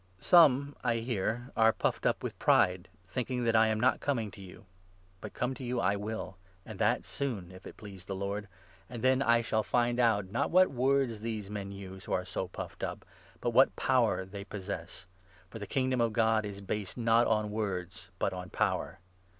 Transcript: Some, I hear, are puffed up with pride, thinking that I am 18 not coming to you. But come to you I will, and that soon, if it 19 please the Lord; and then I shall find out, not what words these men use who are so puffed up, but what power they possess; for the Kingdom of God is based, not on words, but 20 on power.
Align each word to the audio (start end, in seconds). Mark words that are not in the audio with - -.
Some, 0.17 0.75
I 0.83 0.95
hear, 0.95 1.51
are 1.55 1.71
puffed 1.71 2.07
up 2.07 2.23
with 2.23 2.39
pride, 2.39 2.89
thinking 3.07 3.43
that 3.43 3.55
I 3.55 3.67
am 3.67 3.77
18 3.77 3.81
not 3.81 3.99
coming 3.99 4.31
to 4.31 4.41
you. 4.41 4.65
But 5.19 5.35
come 5.35 5.53
to 5.53 5.63
you 5.63 5.79
I 5.79 5.95
will, 5.95 6.37
and 6.65 6.79
that 6.79 7.05
soon, 7.05 7.51
if 7.51 7.67
it 7.67 7.73
19 7.73 7.73
please 7.75 8.05
the 8.05 8.15
Lord; 8.15 8.47
and 8.89 9.03
then 9.03 9.21
I 9.21 9.41
shall 9.41 9.61
find 9.61 9.99
out, 9.99 10.31
not 10.31 10.49
what 10.49 10.71
words 10.71 11.21
these 11.21 11.51
men 11.51 11.71
use 11.71 12.05
who 12.05 12.13
are 12.13 12.25
so 12.25 12.47
puffed 12.47 12.81
up, 12.83 13.05
but 13.41 13.51
what 13.51 13.75
power 13.75 14.25
they 14.25 14.43
possess; 14.43 15.05
for 15.51 15.59
the 15.59 15.67
Kingdom 15.67 16.01
of 16.01 16.13
God 16.13 16.47
is 16.47 16.61
based, 16.61 16.97
not 16.97 17.27
on 17.27 17.51
words, 17.51 18.09
but 18.17 18.29
20 18.31 18.41
on 18.41 18.49
power. 18.49 18.99